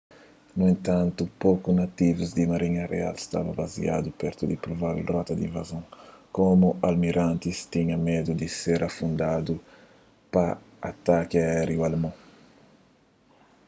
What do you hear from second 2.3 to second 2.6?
di